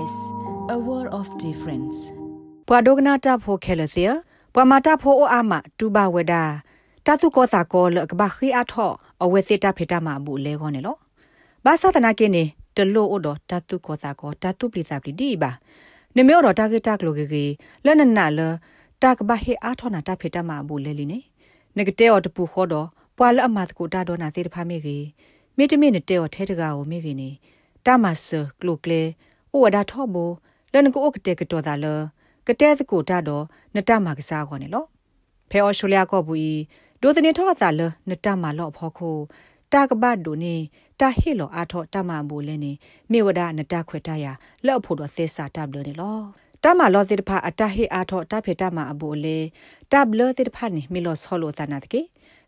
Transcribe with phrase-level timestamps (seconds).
[0.00, 0.16] SBS
[0.74, 1.98] a world of difference
[2.68, 4.04] ပဝဒဂနာတာဖိုခဲလစီ
[4.54, 6.44] ပဝမတာဖိုအိုအာမတူဘဝဒါ
[7.06, 8.90] တတုကောစာကောလကဘခီအထော
[9.22, 10.96] အဝဲစစ်တာဖေတာမှာဘူးလဲခေါနေလော
[11.64, 12.44] ဘာသာတနာကိနေ
[12.76, 15.50] တလို့အိုတော့တတုကောစာကောတတုပရိသပရိဒီပါ
[16.16, 17.44] နေမေတော့တာဂက်တာကလိုကေကေ
[17.84, 18.40] လဲနနာလ
[19.02, 21.18] တာကဘဟေအထောနာတာဖေတာမှာဘူးလဲလီနေ
[21.76, 22.86] နဂတဲော်တပူခေါ်တော့
[23.16, 24.96] ပွာလအမတ်ကိုတာတော့နာစေတဖာမေကေ
[25.56, 27.30] မေတမေနဲ့တဲော်ထဲတကာကိုမေကေနေ
[27.86, 28.28] တာမဆ
[28.60, 29.02] ကလုကလေ
[29.52, 30.30] ဩဝဒါထောဘော
[30.72, 31.86] လန်ကိုအကတဲ့ကတော်တာလ
[32.46, 34.84] ကတဲ့စကိုတာတော့နတမကစားခေါ်နေလော
[35.50, 36.58] ဖဲအော်စတြေးလျကောဘူး
[37.02, 39.16] ဒိုတနေထောတာလနတမလော့ဖောခို
[39.72, 40.54] တာကဘတ်ဒိုနေ
[41.00, 42.72] တာဟေလောအာထောတမဘူလဲနေ
[43.10, 44.26] မေဝဒနတခွေတရ
[44.66, 46.18] လော့ဖို့တော့သေစာတပ်လို့နေလော
[46.64, 49.38] တမလောတိတဖအတဟေအာထောတဖေတမအဘူလေ
[49.92, 52.00] တပ်လတိတဖနေမီလောဆောလိုတနာတကေ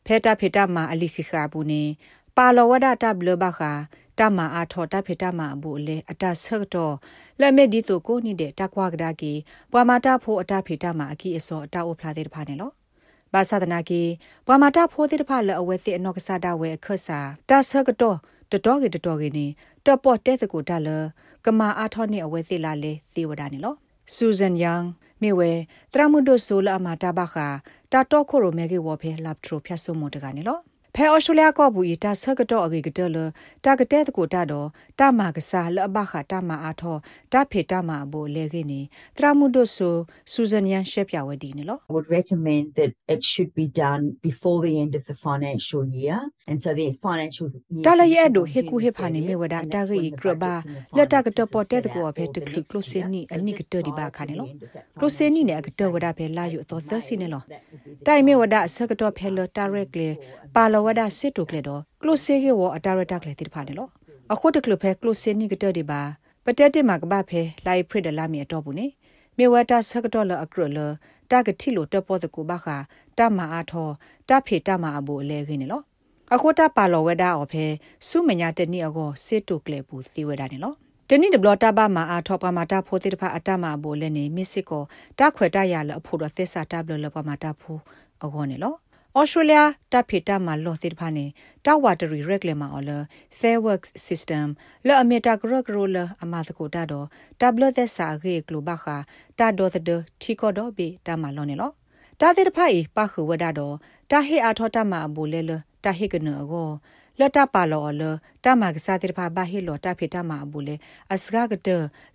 [0.06, 1.82] ဖဲတဖေတမအလိခိခါဘူးနေ
[2.36, 3.72] ပါလောဝဒတပ်လဘခာ
[4.22, 6.94] တမအားထောတဖေတမအဘူလေအတဆက်တော့
[7.40, 9.32] လက်မဲ့ဒီဆိုကိုနေတဲ့တကွာကဒါကီ
[9.72, 12.70] ပွာမာတာဖိုးအတဖေတမအကီအစောအတအိုဖလာတဲ့တဖာနေလော
[13.32, 14.02] ဘာသာဒနာကီ
[14.46, 18.18] ပွာမာတာဖိုးတဲ့တဖာလအဝဲစစ်အနောက်ကစားတာဝဲအခဆာတဆက်တော့
[18.50, 19.46] တတော်ကေတတော်ကေနေ
[19.86, 20.88] တပေါ်တဲ့စကိုတလ
[21.44, 23.74] ကမာအားထောနေအဝဲစစ်လာလေသေဝဒနေလော
[24.14, 24.82] ဆူဇန်ယန်
[25.22, 25.50] မေဝဲ
[25.92, 27.48] တရမွန်ဒိုဆိုလာအမာတာဘခာ
[27.92, 30.58] တာတော့ခိုရိုမဲကေဝဖေလပ်ထရိုဖျတ်ဆုမတကနေလော
[30.96, 33.16] ဖဲအော်စတြေးလျကောဘူးဤတာဆကတော့အကေကတလ
[33.64, 34.68] တာကတဲ့တကိုတာတော့
[34.98, 36.96] တာမာကစားလဘခတာမာအားထော
[37.32, 38.80] တာဖေတာမာဘိုလေခိနေ
[39.16, 39.94] တရာမှုဒိုဆို
[40.32, 46.18] ဆူဇန်ယန်ရှက်ပြဝဒီနေလော would recommend that it should be done before the end of the financial year
[46.50, 50.54] and so the financial year တာလရဲ့ဒိုဟေကူဟေဖာနေမေဝဒတာဂေကရဘာ
[50.96, 54.48] လက်တာကတပေါ်တဲ့တကိုဖေတကလကလစနီအနိကတဒီဘာခါနေလော
[55.00, 57.42] ကလစနီနဲ့ကတဝဒဖေလာယူအတော်သစီနေလော
[58.06, 60.08] တိုင်မေဝဒဆကတော့ဖေလတာရက်လေ
[60.56, 63.90] ပါလဝဒစစ်တုကလေတော့ကလုစေကေဝအတာရတာကလေတိဖာနေလို့
[64.32, 66.00] အခုတကလဖဲကလုစေနီကတဲ့ဒီပါ
[66.44, 68.86] ပတက်တိမှာကပဖဲလိုက်ဖရစ်ဒလာမီအတော့ဘူးနေ
[69.38, 70.78] မေဝတာဆကတော့လအကရလ
[71.30, 72.76] တာကတိလိုတပေါ်တကူဘခာ
[73.18, 73.88] တမအားထော
[74.28, 75.84] တဖေတမအဘူအလဲခင်းနေလို့
[76.34, 77.64] အခုတပါလောဝဲတာအဖဲ
[78.08, 80.76] စုမညာတနည်းအကောစစ်တုကလေဘူးစီဝဲတာနေလို့
[81.08, 84.82] တနိဒဘလတာဘာမာအာထောပမာတာဖိုတိတဖာအတမအဘူလဲနေမစ်စစ်ကို
[85.18, 87.78] တခွေတရလအဖို့တော့သစ္စာတဘလလပမာတာဖို
[88.24, 88.76] အကောနေလို့
[89.20, 89.58] ဩစတြေးလျ
[89.92, 91.26] တပ်ဖေတာမှာလော်စစ်ဖာနေ
[91.66, 92.90] တောက်ဝါတရီရက်လက်မှာအော်လ
[93.38, 94.46] Fair Works System
[94.86, 97.06] လော်အမီတာဂရဂရိုလအမသကိုတာတော့
[97.40, 98.96] တဘလသက်စာရေကလိုဘခာ
[99.38, 99.90] တာဒေါ်သဒ
[100.20, 101.70] ထီကောတော့ဘေတာမှာလော်နေလော
[102.20, 103.74] တာတဲ့ဖိုင်ပါခုဝဒတော့
[104.10, 105.50] တာဟေအာထောတာမှာဘူလဲလ
[105.84, 106.68] တာဟေကနောကို
[107.20, 108.02] လတပါလောလ
[108.44, 110.74] တမကစားတဲ့ဖာဘာဟီလောတဖေတမအဘူးလေ
[111.12, 111.68] အစကားကတ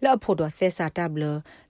[0.03, 1.23] လော့ဖို့တော့ဆက်စာတဘလ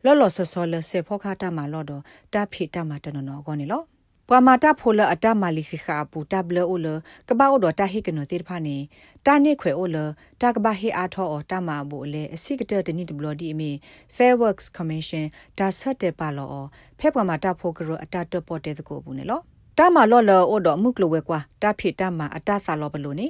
[0.04, 3.84] လော်လော်ဆောဆောလစေဖောခါတမလော်တော့တဖေတမတနနောကောနေလော
[4.30, 6.88] ပဝမာတာဖိုလအတမလီခိခာပူတဘလအိုလ
[7.28, 8.78] ကပောက်တော့တာဟိကနိုတိဖာနေ
[9.26, 9.98] တာနိခွေအိုလ
[10.42, 13.72] တာကဘာဟိအာထောအတမဘူလေအစိကတတနိဒဘလဒီအမီ
[14.16, 15.26] Fair Works Commission
[15.58, 16.56] ဒါဆတ်တဲ့ပါလော
[17.00, 19.40] ဖဲပဝမာတာဖိုကရအတတပေါ်တဲ့ကိုဘူးနေလော
[19.78, 23.28] တာမလော်လောအိုတော့မှုကလဝဲကွာတာဖိတမအတဆာလောဘလို့နေ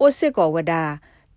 [0.00, 0.82] အိုစစ်ကောဝဒါ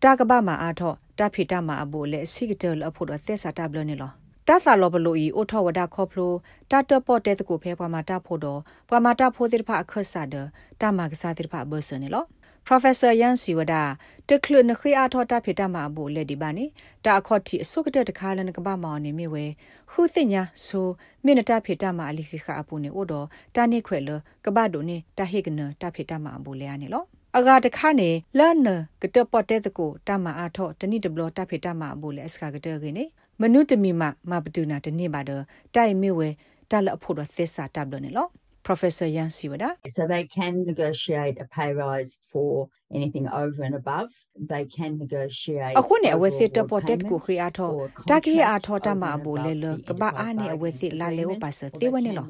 [0.04, 4.12] တာကဘာမအာထောတာဖိတမအဘူလေအစိကတလအဖို့တော့သက်စာတဘလနေလော
[4.48, 6.34] တသလောဘလိုဤအိုထောဝဒခေါဖလို
[6.72, 8.60] တတပေါ်တဲ့တကိုဖဲပွားမာတာဖို့တော့
[8.90, 10.36] ပွားမာတာဖို့တဲ့ဖအခဆာဒ
[10.82, 12.26] တာမကစားတဲ့ဖဘဆနေလော
[12.68, 13.82] Professor Yan Siwada
[14.30, 16.66] တခလနခိအားထောတာဖေတမှာဘူးလေဒီပါနေ
[17.06, 19.46] တာအခေါ်တီအစုကတဲ့တခါလနကပမောင်နေမြဝဲ
[19.92, 20.88] ခုသိညာဆို
[21.26, 23.26] မိနတာဖေတမှာအလိခိခအပူနေအိုတော့
[23.56, 24.10] တာနေခွဲလ
[24.46, 27.04] ကပဒိုနေတာဟေကနတာဖေတမှာဘူးလေအနေလော
[27.38, 28.68] အဂါတခါနေလန်န
[29.02, 33.06] ကတပတ်တဲ့တကိုတာမအားထောတနိတဘလတာဖေတမှာဘူးလေအစကကတဲ့ကနေ
[33.42, 35.44] မနုတမီမမပတူနာတနေ့ပါတော့
[35.76, 36.30] တိုင်မေဝဲ
[36.72, 38.30] တလအဖို့တော့သစ္စာတပ်လို့နေလို့
[38.68, 39.70] Professor Yan Siwada.
[39.88, 44.10] So they can negotiate a pay rise for anything over and above.
[44.52, 47.70] They can negotiate အခုနဲ့အဝဲစစ်တပေါ်တက်ကိုခွေအားထော
[48.12, 52.28] တကီအားထောတမအဘူလဲလကပအားနဲ့အဝဲစစ်လာလေဥပါစတေဝနေလော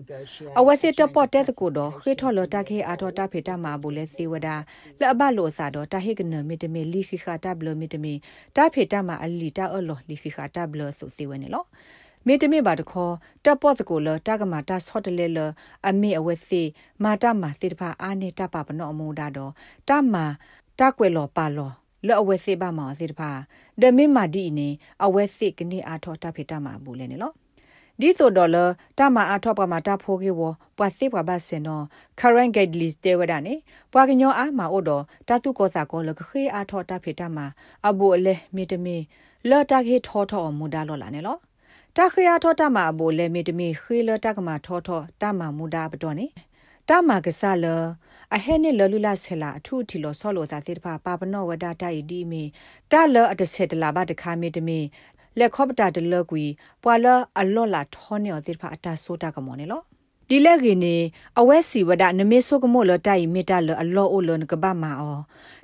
[0.60, 4.48] အဝဲစစ်တပေါ်တက်ကိုတော့ခွေထောလတကီအားထောတဖေတမအဘူလဲစီဝဒ
[5.00, 8.14] လအဘလို့စာတော့တဟိကနမီတမီလီခိခတာဘလမီတမီ
[8.56, 11.66] တဖေတမအလီတာအလောလီခိခတာဘလဆိုစီဝနေလော
[12.28, 13.14] မေတမေပါတခေါ်
[13.46, 15.40] တပ်ပေါ်တကိုလတကမာတာဆော့တလဲလ
[15.88, 16.62] အမေအဝဲစီ
[17.04, 19.52] မာတမာသေတဖာအာနေတပပနောအမူဒါတော့
[19.90, 20.26] တမာ
[20.80, 21.72] တကွယ်လောပါလော
[22.06, 23.32] လောအဝဲစီပါမောသေတဖာ
[23.82, 24.70] ဒမေမာဒီနေ
[25.06, 27.32] အဝဲစီကနေအာထောတဖေတမာဘူးလဲနေလော
[28.00, 28.66] ဒီဆိုဒေါ်လာ
[28.98, 30.42] တမအားထောပမာတာဖိုးကေဝ
[30.78, 31.82] ပွာစေပွာဘဆင်နော
[32.20, 33.54] current gate list တေဝဒနေ
[33.92, 37.46] ပွာကညောအားမာအိုတော်တတုကောစာကောလခေအားထောတဖေတမာ
[37.88, 38.98] အဘူအလဲမီတမီ
[39.50, 41.38] လော်တာခေထောထောမူဒါလောလာနေလော
[42.00, 46.28] တခရထောတမအဘိုလဲမေတမီခေလတကမထောထောတမမူဒါပတော်နေ
[46.90, 47.66] တမကဆလ
[48.36, 52.44] အဟဲနဲ့လလူလာဆလာအထုထီလောဆောလောစာသေတဖာပါပနောဝဒတာဤဒီမီ
[52.92, 54.80] တလအတဆက်တလာဘတခါမေတမီ
[55.40, 56.44] လက်ခော့ပတာတလကွီ
[56.84, 57.06] ပွာလ
[57.40, 59.82] အလော့လာထောနေော်တိဖာအတာဆိုတာကမော်နေလော
[60.30, 60.96] ဒီလက်ကြီးနေ
[61.40, 65.20] အဝဲစီဝဒနမေဆုကမို့လတိုင်မီတာလအလောအိုလန်ကဘာမာအော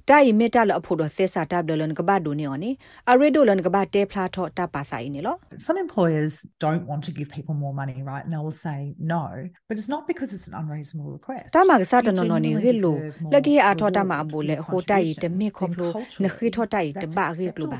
[0.10, 2.72] တိုင်မီတာလအဖို့တော့သက်စာတပ်လန်ကဘာဒိုနေော်နေ
[3.12, 5.36] အရေဒိုလန်ကဘာတဲဖလာထောတပါဆိုင်နေလော
[5.68, 6.34] Some employers
[6.66, 8.80] don't want to give people more money right and they will say
[9.14, 9.22] no
[9.68, 12.98] but it's not because it's an unreasonable request တမကစားတနော်နော်နေရေလို
[13.34, 15.92] လက်ကီအထောတမအဘူလေဟိုတိုင်တမေခေါပလို
[16.24, 17.80] နခိထောတိုင်တဘာရေကလိုပါ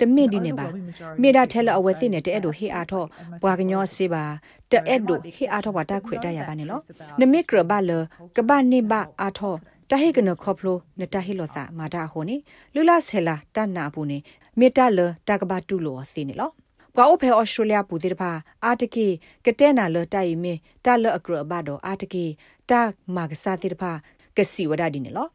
[0.00, 0.66] တမေဒီနေပါ
[1.22, 3.04] မေဒါထဲလအဝဲသိနေတဲ့အဲ့ဒိုဟေအာထော
[3.42, 4.24] ဘွာကညောစေပါ
[4.70, 6.80] တဲ့အဲ့ဒိုဟေအာထောဘာတာခွေတရပါနေလော
[7.20, 7.90] နမေကရဘလ
[8.36, 9.56] ကဘာနေဘာအာထော
[9.90, 12.36] တဟိကနခေါပလိုနတဟိလောစာမာတာဟိုနေ
[12.74, 14.18] လူလာဆဲလာတနာဘူးနေ
[14.58, 16.50] မေတလတကဘာတူလောစီနေလော
[16.96, 18.30] ကွာအိုဖေဩစတြေးလျပူတိတဖာ
[18.64, 19.06] အာတကေ
[19.44, 20.52] ကတဲနာလတိုင်မီ
[20.84, 22.24] တာလအကရဘဒိုအာတကေ
[22.70, 22.80] တာ
[23.14, 23.92] မာကစားတိတဖာ
[24.36, 25.28] ကစီဝဒဒီနေလော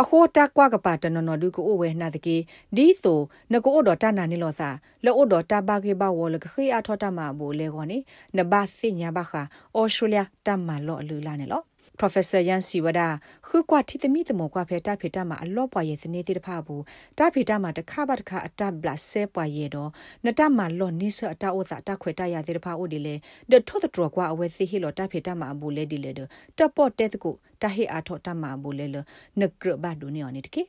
[0.00, 2.36] အခိုတာကွာကပါတနနဒုကိုဝဲနာတကေ
[2.76, 3.20] ဒီဆို
[3.52, 4.68] နကိုအော်တာနာနေလောစာ
[5.04, 7.98] လောအော်တာဘာကေဘာဝလကခိအထောတာမှာဘူလေခေါနေ
[8.36, 9.32] နဘာစညာဘခ
[9.78, 11.62] ဩစတြေးလျတမ္မာလောအလူလာနေလော
[12.00, 13.08] Professor Yan Siwada
[13.46, 16.82] ခုကွာတိတမိတမောကွာဖေတာဖေတာမှာအလော့ပွားရဲ့စနေတိတဖဘူး
[17.18, 19.90] တာဖေတာမှာတခါပါတခါအတဘလဆဲပွားရဲ့တော့
[20.24, 23.14] နတမှာလော့နိစအတာဥသာတခွေတရတဲ့တဖဦးဒီလေ
[23.50, 26.10] ဒထို့တတော်ကွာအဝဲစီဟီလောတာဖေတာမှာအဘူးလေဒီလေ
[26.58, 27.30] တပေါ့တဲ့တကု
[27.62, 28.96] တဟေအာထောတမှာအဘူးလေလ
[29.40, 30.62] နဂရဘဒုနီယောနိတကေ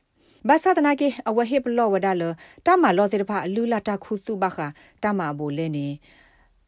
[0.48, 2.22] ဘာသာတနာကေအဝဟေပလောဝဒါလ
[2.66, 4.58] တမလောတဲ့တဖအလူလာတခုစုဘခ
[5.02, 5.86] တမအဘူးလေနေ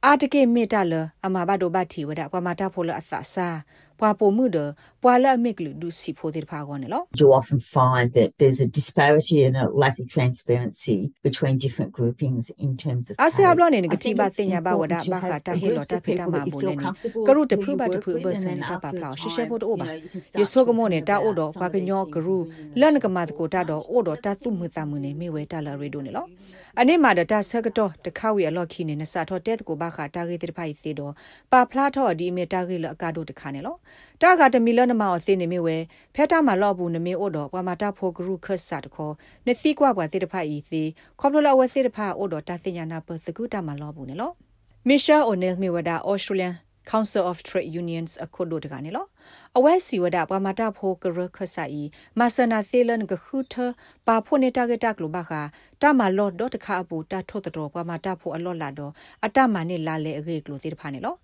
[0.05, 0.93] အာတကေမေတလ
[1.27, 3.49] အမဘဒိုဘတီဝဒကွာမတာဖိုလအသစာ
[4.01, 4.59] ပွာပိုမှုဒ
[5.03, 10.99] ပွာလာမစ်လူဒုစီဖိုတေဖာကောနော် You often find that there's a disparity and a lack of transparency
[11.29, 16.87] between different groupings in terms of အဆာဘလောနေကတိပါတင်ညာဘဝဒဘာခတာဟေလောတာဖေတာမဘိုလေနီ
[17.27, 19.87] ကရုတဖုဘတဖုဘစန်တာပါဖလာရှေရှေဖို့တော့ပါ
[20.39, 22.37] ယေဆိုကမောနေတာအိုတော့ဘာကညောဂရု
[22.81, 26.27] လန်ကမတ်ကိုတာတော့အိုတော့တာတုမှုသမနေမိဝဲတာလာရီဒိုနေလော
[26.81, 31.13] အနေမှာဒတာဆကတော့တခါဝီအလော့ခီနေနစာထောတဲ့ကိုဘာခတာဂေတဖိုင်စီတော့
[31.53, 33.77] ပါဖလာထောဒီမီတာဂေလအကာဒိုတခါနေလော
[34.23, 35.77] တာကတမီလနမောအသိနေမီဝဲ
[36.15, 39.11] ဖဲတာမှာလော့ဘူးနမေအိုတော့ပွာမာတာဖိုဂရုခတ်စာတခေါ
[39.47, 40.83] နစီကွာပွာသေတဖိုင်ဤစီ
[41.21, 44.31] ခေါပလိုလဝဲစေတဖာအိုတော့တာစညာနာပစကူတာမှာလော့ဘူးနေလော
[44.89, 49.07] မီရှာအိုနယ်မီဝဒါအော်စတြေးလျ Council of Trade Unions အခုဒိုတကနေလော
[49.57, 51.83] အဝဲစီဝဒပမာတာဖိုကရခဆာဤ
[52.19, 53.55] မဆနာသေလန်ကခုထ
[54.07, 55.33] ပါဖို့နေတာကတကလဘခ
[55.83, 58.93] တမလော့ဒတ်ခါဘူးတာထော့တော်ပမာတာဖိုအလော့လာတော့
[59.27, 61.15] အတမနဲ့လာလေအခေကလို့သေတဖာနေလော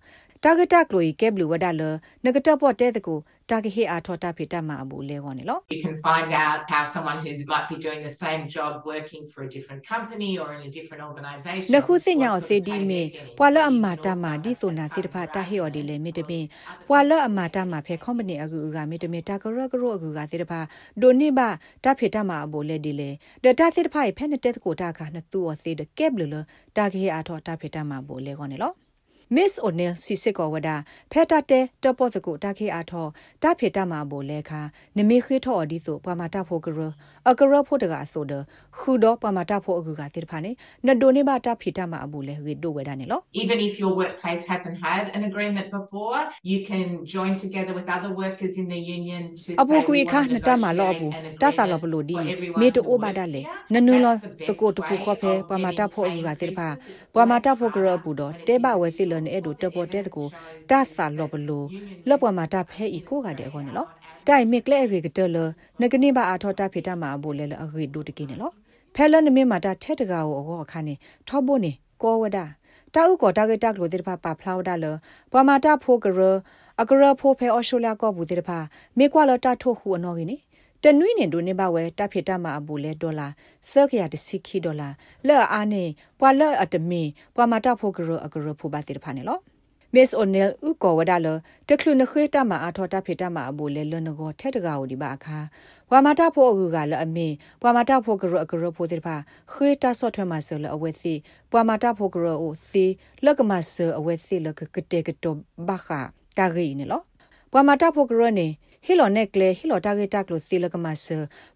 [0.44, 1.82] တာဂက်တက်လိုကဲဘလူဝဒါလ
[2.24, 3.14] နဂတပေါ်တဲ့တကူ
[3.50, 9.40] တာဂဟေအာထောတာဖေတမအဘူလဲကောနေလော You can find out how someone who's might be doing the same job working for
[9.48, 13.02] a different company or in a different organization နခုစညာအစေဒီမေ
[13.38, 16.44] ပွာလအမတာမာဒီဆိုနာတိတဖာတာဟေော်ဒီလေမေတပင်
[16.88, 20.60] ပွာလအမတာမာဖေကော်ပနီအကူကမေတမေတာကရကရအကူကတိတဖာ
[21.00, 21.40] ဒိုနိဘ
[21.84, 23.10] တာဖေတမအဘူလဲဒီလေ
[23.44, 26.36] ဒတာတိတဖာဖဲနတက်ကိုတာကနတူအစေဒကဲဘလူလ
[26.76, 28.72] တာဂဟေအာထောတာဖေတမအဘူလဲကောနေလော
[29.36, 30.70] Miss O'Neil စီစစ်ကောဝဒ
[31.12, 33.06] ဖက်တာတဲတပေါ်စကိုတခေအားထော
[33.42, 34.60] တဖေတမှာဘိုလဲခါ
[34.96, 36.78] နမေခေထောအဒီဆိုပမာတာဖိုကရ
[37.28, 38.32] အကရဖို့တကအဆိုဒ
[38.78, 40.50] ခူတော့ပမာတာဖိုအကူကတိဖာနေ
[40.86, 46.20] နဒိုနေဘာတဖေတမှာအဘူလဲခေဒိုဝဒနေလော Even if your workplace hasn't had an agreement before,
[46.50, 50.04] you can join together with other workers in the union to အဘူ say ကွေ we
[50.12, 53.32] ခါ want to နတမလောအဘူ negotiate an တဆာလောဘလို့ဒီ agreement for မေ everyone တိုအို who ဘာဒါ works
[53.34, 53.72] လေ here.
[53.74, 57.14] နနူလော That's the စကို best တခုခေါ်ဖဲ way ပမာ of တာဖိုအကူ getting က pay တိဖာ increases.
[57.14, 60.26] ပမာတာဖိုကရဘူးတော့တဲဘဝဲစီလနေအဲ့ဒိုတပေါ်တဲ့ကို
[60.70, 61.66] တဆာလောဘလို့
[62.08, 63.86] လောပမာတာဖဲဤကိုကတဲ့ခေါနေလော
[64.28, 65.36] တိုင်မစ်ကလေရေကတလ
[65.80, 68.50] နကနေဘာအာထောတာဖေတာမှာအဘူလဲလအဂေဒိုတကိနေလော
[68.94, 70.94] ဖဲလနမေမာတာထဲတကာကိုအောအခါနေ
[71.28, 72.44] ထောဘိုနေကောဝဒါ
[72.94, 74.86] တာဥကောတာဂေတက်လို့တိဖာပါဖလာဝဒါလ
[75.32, 76.20] ပမာတာဖိုကရ
[76.80, 78.58] အကရဖိုဖဲအော်ရှိုလျာကောဘူးတိဖာ
[78.98, 80.36] မေကွာလတာထိုဟူအနော်ကိနေ
[80.84, 83.28] တနွိနေဒိုနေဘဝဲတဖေတမအဘူလဲဒေါ်လာ
[83.70, 84.88] ဆက်ကရတစီခီဒေါ်လာ
[85.26, 85.84] လဲ့အားနေ
[86.18, 87.02] ပွာလဲ့အတမီ
[87.34, 89.38] ပွာမာတာဖိုကရအကရဖိုပါတိဖာနေလော
[89.94, 91.28] Miss O'Neil ဥကောဝဒါလ
[91.68, 95.38] တကလူနခွေတမအားထောတာဖေတမအဘူလဲလနကိုထဲတကာကိုဒီပါအခါ
[95.90, 97.28] ဝါမတာဖို့အကူကလအမေ
[97.62, 99.16] ပွာမတာဖို့ကရအကရဖို့တိဖာ
[99.52, 101.14] ခွေတာဆော့ထွဲမှာဆလအဝဲစီ
[101.50, 102.84] ပွာမတာဖို့ကရအိုစီ
[103.24, 106.00] လကမဆအဝဲစီလကကတဲ့ကတော့ဘာခာ
[106.38, 107.02] တာဂီနေလော
[107.52, 108.48] ပွာမတာဖို့ကရနေ
[108.84, 111.06] ဟီလိုနက်ကလေဟီလိုတာဂေတာကလိုစီလကမဆ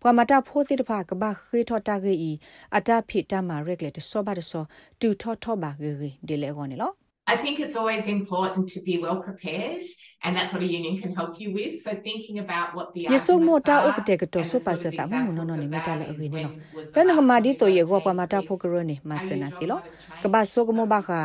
[0.03, 2.33] ပွာမတာဖိုးစီတဖာကဘာခေထောတာဂေဤ
[2.77, 4.65] အတာဖိတမရက်လေတဆောဘာတဆော
[5.01, 5.91] တူထောထောဘာဂေ
[6.29, 6.93] ဒီလေကောနေလော
[7.29, 9.83] I think it's always important to be well prepared,
[10.23, 11.83] and that's what a union can help you with.
[11.83, 14.47] So thinking about what the yeso mo arguments ta are ok te ko to and
[14.47, 15.93] so the pa sort sa of ta mo no no examples ni of me ta
[15.99, 17.59] that la is agi ni lo when was the la na last ma di time
[17.61, 19.27] to ye you go pa made ma ta this pho ko ro ni ma and
[19.27, 21.01] se your na job si lo might have ka ba changed so ko mo ba
[21.09, 21.21] kha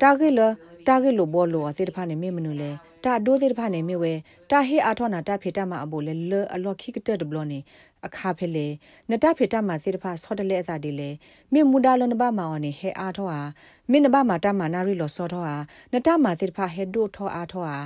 [0.00, 0.48] ta ge lo
[0.86, 2.70] ta ge lo bo lo a te pha ne me menu le
[3.04, 4.12] ta do te pha ne me we
[4.50, 6.70] ta he a tho na ta phe ta ma a bo le le a lo
[6.80, 7.60] khi ka te de blo ni
[8.06, 8.66] အခါဖဲလေ
[9.10, 11.10] နတဖေတမှာစေတဖာဆော့တလဲအစာဒီလေ
[11.52, 13.40] မြေမူဒါလနဘမာဝနေဟဲအားထောဟာ
[13.90, 15.56] မင်းနဘမာတမနာရီလောဆောထောဟာ
[15.92, 17.76] နတမှာစေတဖာဟဲဒိုထောအားထောဟာ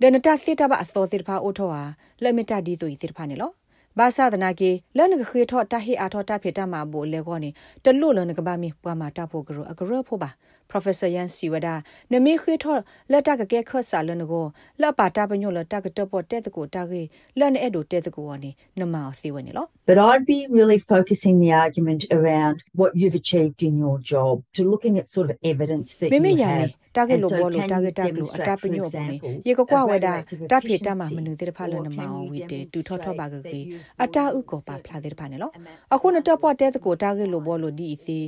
[0.00, 1.82] ဒနတစေတဘအသောစေတဖာအိုထောဟာ
[2.22, 3.50] လက်မတဒီသူစေတဖာနေလော
[3.98, 7.50] ဘာသာဒနာကေလနကခေထောတဟိအားထောတဖေတမှာဘိုလေကောနေ
[7.84, 10.30] တလို့လနကဘာမီပွားမှာတဖို့ကရအကရဖို့ပါ
[10.72, 11.74] Professor Yan Siwada
[12.12, 12.76] နမေခွေထော
[13.12, 14.44] လက်တကကဲခတ်စာလနကို
[14.80, 17.02] လက်ပါတာပညိုလတကတပေါ်တဲ့တကိုတာကေ
[17.38, 24.60] လက်နဲ့အဲ့ဒိုတဲ့တကိုဝနေနမောစီဝနေလော But I'd be really focusing the argument around what you've achieved in your job, to
[24.72, 26.72] looking at sort of evidence that မေ you မေယာနေ have.
[26.96, 29.80] တာကေ And လို so ဘောလို can တာ you ကေတာကလိုအ demonstrate, တာပ for ညိုဘောနေ example, ရေကကွာ
[29.82, 31.16] a ဝ great ဒါ rates of တာဖေတာမှာ efficiency?
[31.16, 35.50] မနုတဲ့ဖာလ Or နမော can you ဝီတေတူထောထောပါက demonstrate ကေ that you've အတာဥ grown ကိုပါ certain ဖလာတဲ့ဖာနေလော
[35.58, 38.18] amounts အခုနတော့ပေါ်တဲ့တကိုတာကေလိုဘောလိုဒီအစီ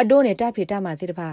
[0.00, 1.28] အဒိုနေတာဖေတာမှာစေတဖာ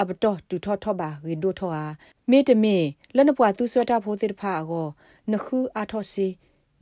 [0.00, 1.84] အပတော့တူထောထောပါရီဒိုထောဟာ
[2.30, 2.76] မေတမေ
[3.16, 4.86] လနပွားသူဆွတာဖိုစေတဖာအော
[5.32, 6.26] နခုအထောစီ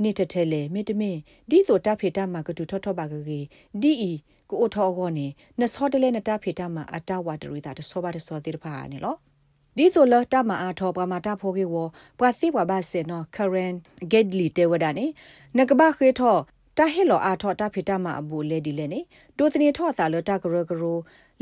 [0.03, 1.13] နေတဲ့ထဲလေမေတမေ
[1.51, 3.41] ဒီဆိုတာဖေတာမှာကတူထောထောပါကကေ
[3.83, 4.13] ဒီအီ
[4.51, 5.27] ကိုအထောကောနေ
[5.61, 9.17] နစောတလဲနတာဖေတာမှာအတာဝတရီတာတစောပါတစောသေးတဖာနေလော
[9.77, 11.75] ဒီဆိုလတာမအားထောပမာတာဖိုကေဝ
[12.19, 13.75] ပွာစီဝဘာစေနောကရန်
[14.13, 15.07] ဂက်ဒလီတေဝဒနေ
[15.59, 16.37] နကဘာခေထော
[16.79, 19.01] တာဟေလောအားထောတာဖေတာမအဘူလေဒီလေနေ
[19.39, 20.83] ဒိုသနေထောသာလတာကရကရ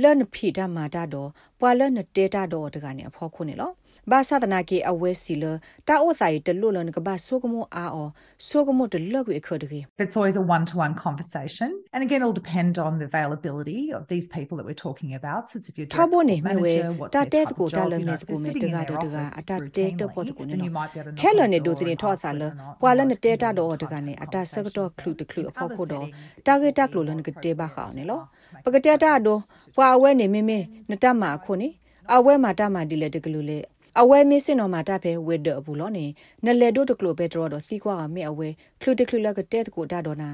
[0.03, 1.29] လန်ဖီတာမာတာတော့
[1.61, 3.71] ပွာလန်တေတာတော့တကနေအဖောခုနေလော
[4.11, 5.45] ဘာသာတနာကေအဝဲစီလ
[5.89, 8.09] တာအိုဆိုင်တလွလန်ကဘာဆိုကမောအာအော
[8.49, 11.69] ဆိုကမောတလကွေခဒကေ It's always a one to one conversation.
[11.95, 15.41] And again, it'll depend on the availability of these people that we're talking about.
[15.51, 17.53] So it's if you're ထောဘောနေ director မ or ဝဲ manager, what's တာ their တဲ type
[17.59, 18.73] ကို of တာ job, လ you မဲ know, if ကို they're မဲ sitting တ in
[18.75, 21.45] က their တက office အတာတဲတော့ပေါ်ကိုနေ routinely, then တော့ you might be able to ခဲလ knock
[21.45, 23.07] on နေ the ဒို door စနေ and ထော ask ဆာလ whether or not ပွာလ you
[23.11, 25.01] န guys တဲ can တာ get တော့ into တကနေ type of အတာစကတော့ conversation.
[25.01, 27.67] ခလူတခလူ In အဖို့ other ခုတော့ settings, တာဂေ it တာ may ကလို be လနက more တေဘာ
[27.67, 29.41] appropriate ခေါနေ to လော ask to make ပကတဲတာတော့
[29.77, 30.59] ပွာအဝဲနေမေမေ
[30.91, 31.69] နတမအခုနေ
[32.15, 33.59] အဝဲမှာတမဒီလေတကလူလေ
[34.01, 36.07] အဝဲမစင်တော်မှာတဖဲဝဲဒဘူးလောနေ
[36.45, 38.49] နလေတို့တကလိုပဲတော်တော့စီကွာကမေအဝဲ
[38.81, 40.31] ခလူတကလူလကတဲတကိုတာတော့နာ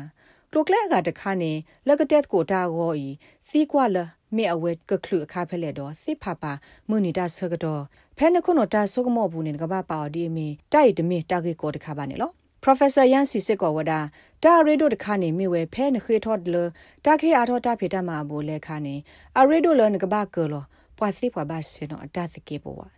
[0.51, 1.53] ကလုကလဲကတခါနေ
[1.89, 3.09] လကတက်ကိုတာကိုဤ
[3.49, 3.97] စီကွာလ
[4.37, 6.53] မေအဝဲကခလူအခါဖဲလေတော့စစ်ဖပါ
[6.89, 7.83] မူနီတာဆကတော့
[8.19, 12.31] ဖဲနခုနော်တာဆုကမောဘူးနေကဘာပါဒီမီတိုက်တမီတာကေကိုတခါပါနေလော
[12.65, 13.93] Professor Yan Sisik ကဝဒ
[14.45, 16.57] တာရီဒိုတခါနေမိဝဲဖဲနခေထော့လ
[17.05, 18.95] တာခေအားထောတာဖေတမှာဘိုလဲခါနေ
[19.39, 20.65] အရီဒိုလနကဘာကလော
[20.99, 22.98] ပွာစီပွာဘဆေနောအတသကေဘောဝစီတဖာစီကောနေလေ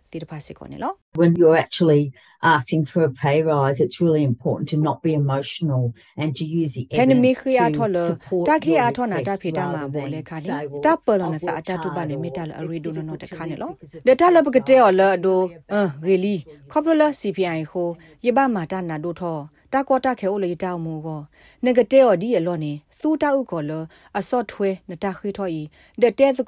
[1.21, 2.03] When you're actually
[2.43, 5.83] asking for a pay rise, it's really important to not be emotional
[6.21, 9.93] and to use the ဖဲနမီ evidence ခရီအားထောလ to support တာခေ your အားထောနာတာ request ဖေတမှာ rather
[9.93, 12.83] ဘို than လဲခါနေ say, well, တာပလန I've စာအ worked တတူပါနေ hard မီတာလ or အရီ it's
[12.85, 15.39] ဒိုနောတ difficult ခါ to နေ live လော because of လက်တာလပကတဲ့ော်လ the ဒို
[15.73, 15.75] အ
[16.05, 16.35] ဂေလီ
[16.71, 17.89] ခေါပလ CPI ဟို
[18.25, 19.37] ယဘမာတာနာဒိုထော
[19.73, 21.21] တာကောတာခဲအိုလေတောင်းမူကော
[21.65, 23.71] နဂတဲ့ော်ဒီရလောနေသူတာဥကောလ
[24.19, 25.61] အစော့ထွဲနတာခိထောဤ
[26.01, 26.39] ဒတဲ့သ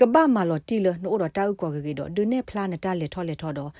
[0.00, 3.70] ကိုအတကေကဘာမာလော်တီလနိုးတော့တာဥကောကေတော့ဒုနေဖလာနတာလေထောလေထောတော့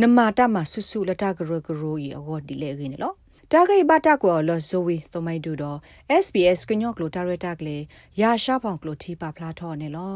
[0.00, 3.12] နမတာမဆူဆူလတာဂရဂရိုဤအောဒီလေရင်းလော
[3.52, 5.78] တာဂိဘတာကောလဇိုဝီသမိုင်ဒူတော့
[6.24, 7.76] SBS ကညော့ကလိုတာရတာကလေ
[8.20, 10.14] ရာရှာဖောင်ကလိုတီပါဖလာထောနေလော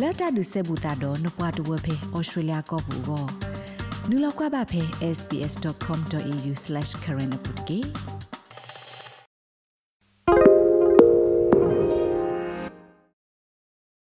[0.00, 3.26] လက်တာဒုစေဘူတာတော့နပွားတဝဖေဩစတြေးလျကောဘူးကော
[4.08, 4.82] နူလောက်ကွာပါဖေ
[5.16, 8.17] sbs.com.au/current update